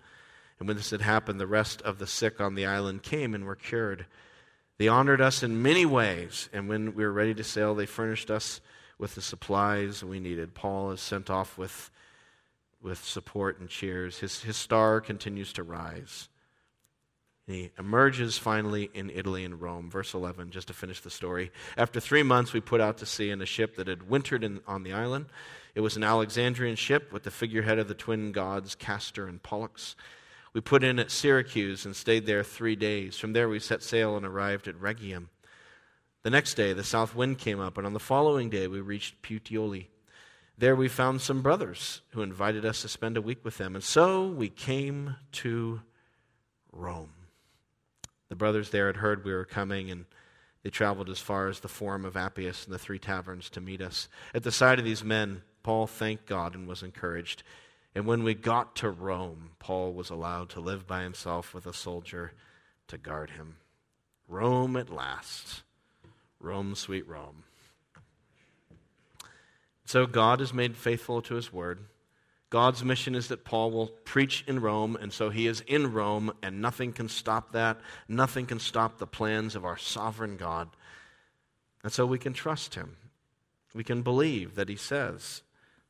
[0.59, 3.45] And when this had happened, the rest of the sick on the island came and
[3.45, 4.05] were cured.
[4.77, 8.29] They honored us in many ways, and when we were ready to sail, they furnished
[8.29, 8.61] us
[8.97, 10.53] with the supplies we needed.
[10.53, 11.89] Paul is sent off with,
[12.81, 14.19] with support and cheers.
[14.19, 16.29] His, his star continues to rise.
[17.47, 19.89] And he emerges finally in Italy and Rome.
[19.89, 21.51] Verse 11, just to finish the story.
[21.77, 24.61] After three months, we put out to sea in a ship that had wintered in,
[24.67, 25.27] on the island.
[25.75, 29.95] It was an Alexandrian ship with the figurehead of the twin gods, Castor and Pollux.
[30.53, 33.17] We put in at Syracuse and stayed there three days.
[33.17, 35.27] From there, we set sail and arrived at Rhegium.
[36.23, 39.21] The next day, the south wind came up, and on the following day, we reached
[39.21, 39.87] Puteoli.
[40.57, 43.83] There, we found some brothers who invited us to spend a week with them, and
[43.83, 45.81] so we came to
[46.71, 47.14] Rome.
[48.29, 50.05] The brothers there had heard we were coming, and
[50.63, 53.81] they traveled as far as the Forum of Appius and the three taverns to meet
[53.81, 54.09] us.
[54.33, 57.43] At the sight of these men, Paul thanked God and was encouraged.
[57.93, 61.73] And when we got to Rome, Paul was allowed to live by himself with a
[61.73, 62.33] soldier
[62.87, 63.57] to guard him.
[64.27, 65.63] Rome at last.
[66.39, 67.43] Rome, sweet Rome.
[69.85, 71.79] So God is made faithful to his word.
[72.55, 76.31] God's mission is that Paul will preach in Rome, and so he is in Rome,
[76.41, 77.81] and nothing can stop that.
[78.07, 80.69] Nothing can stop the plans of our sovereign God.
[81.83, 82.95] And so we can trust him.
[83.73, 85.41] We can believe that he says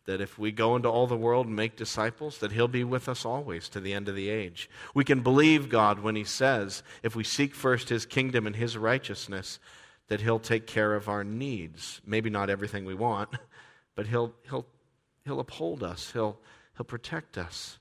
[0.07, 3.07] that if we go into all the world and make disciples, that he'll be with
[3.07, 4.67] us always to the end of the age.
[4.95, 8.75] We can believe God when he says, if we seek first his kingdom and his
[8.75, 9.59] righteousness,
[10.07, 12.01] that he'll take care of our needs.
[12.07, 13.29] Maybe not everything we want,
[13.95, 14.65] but he'll, he'll,
[15.25, 16.39] he'll uphold us, he'll,
[16.75, 17.79] he'll protect us.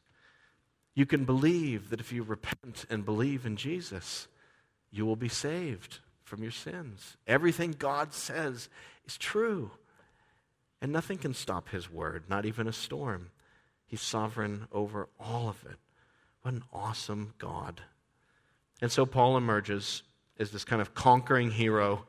[0.94, 4.28] You can believe that if you repent and believe in Jesus,
[4.90, 7.16] you will be saved from your sins.
[7.26, 8.68] Everything God says
[9.06, 9.72] is true.
[10.80, 13.30] And nothing can stop his word, not even a storm.
[13.86, 15.78] He's sovereign over all of it.
[16.42, 17.80] What an awesome God.
[18.82, 20.02] And so Paul emerges
[20.38, 22.06] as this kind of conquering hero,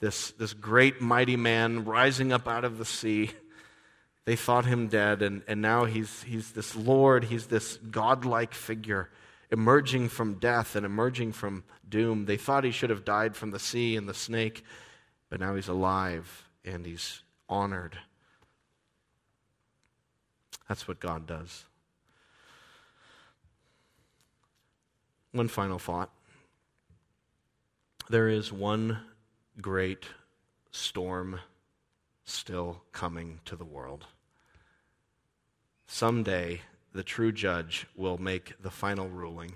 [0.00, 3.30] this, this great, mighty man rising up out of the sea.
[4.26, 9.08] They thought him dead, and, and now he's, he's this Lord, he's this godlike figure
[9.50, 12.26] emerging from death and emerging from doom.
[12.26, 14.64] They thought he should have died from the sea and the snake,
[15.30, 17.96] but now he's alive and he's honored.
[20.68, 21.64] That's what God does.
[25.32, 26.10] One final thought.
[28.08, 28.98] There is one
[29.60, 30.06] great
[30.70, 31.40] storm
[32.24, 34.06] still coming to the world.
[35.86, 36.62] Someday,
[36.92, 39.54] the true judge will make the final ruling,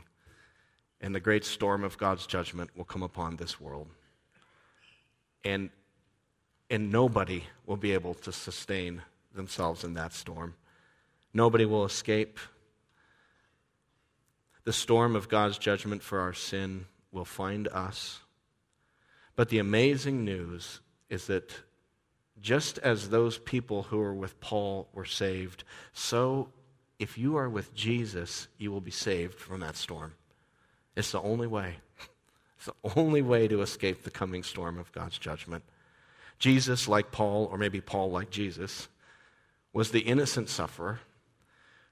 [1.01, 3.89] and the great storm of God's judgment will come upon this world.
[5.45, 5.71] And,
[6.69, 9.03] and nobody will be able to sustain
[9.35, 10.55] themselves in that storm.
[11.33, 12.39] Nobody will escape.
[14.65, 18.21] The storm of God's judgment for our sin will find us.
[19.37, 21.55] But the amazing news is that
[22.41, 26.49] just as those people who were with Paul were saved, so
[26.99, 30.15] if you are with Jesus, you will be saved from that storm.
[30.97, 31.77] It's the only way.
[32.57, 35.65] It's the only way to escape the coming storm of God's judgment.
[36.39, 38.89] Jesus, like Paul, or maybe Paul, like Jesus,
[39.73, 41.01] was the innocent sufferer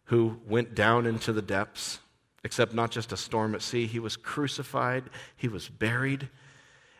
[0.04, 2.00] who went down into the depths,
[2.44, 3.86] except not just a storm at sea.
[3.86, 5.04] He was crucified,
[5.36, 6.28] he was buried.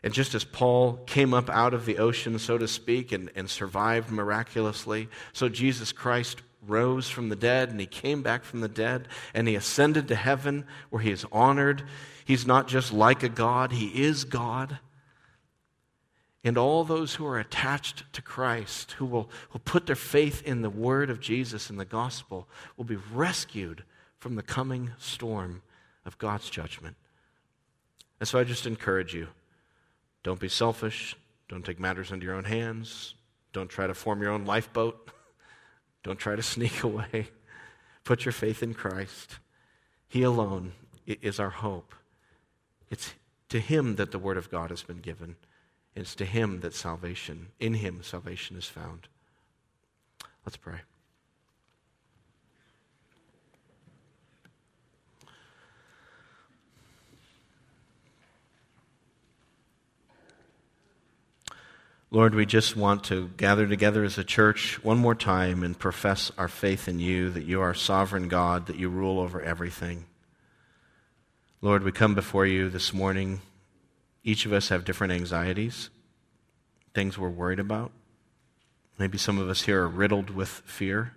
[0.02, 3.50] And just as Paul came up out of the ocean, so to speak, and, and
[3.50, 8.68] survived miraculously, so Jesus Christ rose from the dead and he came back from the
[8.68, 11.82] dead and he ascended to heaven where he is honored.
[12.24, 14.78] He's not just like a God, he is God.
[16.44, 20.62] And all those who are attached to Christ, who will, will put their faith in
[20.62, 23.82] the word of Jesus and the gospel, will be rescued
[24.18, 25.62] from the coming storm
[26.04, 26.96] of God's judgment.
[28.20, 29.28] And so I just encourage you
[30.22, 31.16] don't be selfish.
[31.48, 33.14] Don't take matters into your own hands.
[33.52, 35.10] Don't try to form your own lifeboat.
[36.02, 37.28] Don't try to sneak away.
[38.04, 39.38] Put your faith in Christ.
[40.06, 40.72] He alone
[41.06, 41.94] is our hope.
[42.90, 43.14] It's
[43.48, 45.36] to Him that the Word of God has been given.
[45.98, 49.08] It's to him that salvation, in him, salvation is found.
[50.46, 50.82] Let's pray.
[62.10, 66.32] Lord, we just want to gather together as a church one more time and profess
[66.38, 70.06] our faith in you, that you are sovereign God, that you rule over everything.
[71.60, 73.42] Lord, we come before you this morning
[74.24, 75.90] each of us have different anxieties,
[76.94, 77.92] things we're worried about.
[78.98, 81.12] Maybe some of us here are riddled with fear.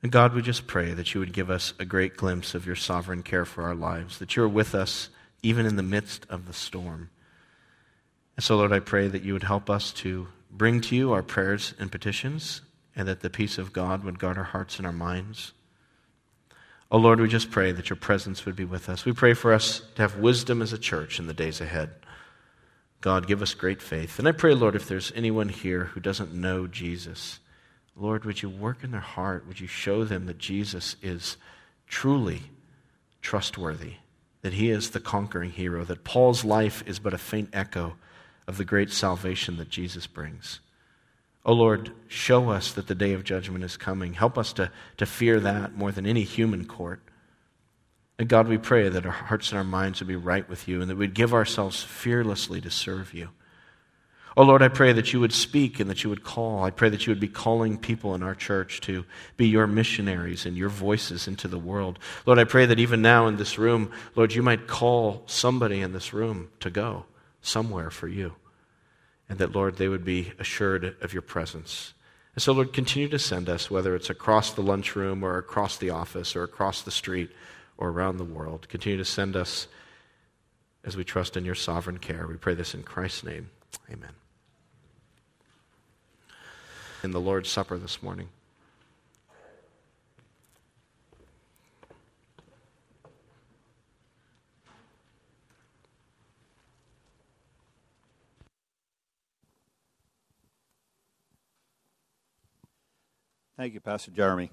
[0.00, 2.76] And God, we just pray that you would give us a great glimpse of your
[2.76, 5.10] sovereign care for our lives, that you're with us
[5.42, 7.10] even in the midst of the storm.
[8.36, 11.22] And so, Lord, I pray that you would help us to bring to you our
[11.22, 12.62] prayers and petitions,
[12.94, 15.52] and that the peace of God would guard our hearts and our minds.
[16.90, 19.06] Oh Lord, we just pray that your presence would be with us.
[19.06, 21.90] We pray for us to have wisdom as a church in the days ahead.
[23.00, 24.18] God, give us great faith.
[24.18, 27.40] And I pray, Lord, if there's anyone here who doesn't know Jesus,
[27.96, 29.46] Lord, would you work in their heart?
[29.48, 31.38] Would you show them that Jesus is
[31.86, 32.42] truly
[33.22, 33.94] trustworthy,
[34.42, 37.96] that he is the conquering hero, that Paul's life is but a faint echo
[38.46, 40.60] of the great salvation that Jesus brings?
[41.44, 44.14] Oh Lord, show us that the day of judgment is coming.
[44.14, 47.02] Help us to, to fear that more than any human court.
[48.18, 50.80] And God, we pray that our hearts and our minds would be right with you
[50.80, 53.30] and that we'd give ourselves fearlessly to serve you.
[54.36, 56.62] Oh Lord, I pray that you would speak and that you would call.
[56.62, 59.04] I pray that you would be calling people in our church to
[59.36, 61.98] be your missionaries and your voices into the world.
[62.24, 65.92] Lord, I pray that even now in this room, Lord, you might call somebody in
[65.92, 67.04] this room to go
[67.42, 68.34] somewhere for you.
[69.28, 71.92] And that, Lord, they would be assured of your presence.
[72.34, 75.90] And so, Lord, continue to send us, whether it's across the lunchroom or across the
[75.90, 77.30] office or across the street
[77.76, 78.68] or around the world.
[78.68, 79.66] Continue to send us
[80.84, 82.26] as we trust in your sovereign care.
[82.26, 83.50] We pray this in Christ's name.
[83.90, 84.12] Amen.
[87.02, 88.28] In the Lord's Supper this morning.
[103.62, 104.50] Thank you, Pastor Jeramie.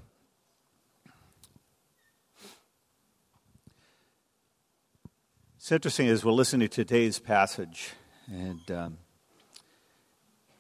[5.58, 7.94] It's interesting as we're listening to today's passage,
[8.28, 8.98] and um,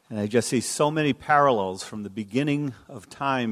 [0.09, 3.47] and I just see so many parallels from the beginning of time